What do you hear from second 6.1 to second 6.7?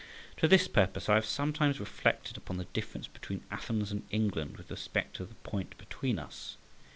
us.